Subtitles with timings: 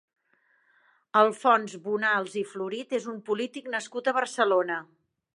[1.19, 4.79] Alfons Bonals i Florit és un polític nascut a Barcelona.